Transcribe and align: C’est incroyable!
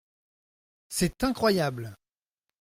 C’est 0.89 1.23
incroyable! 1.23 1.95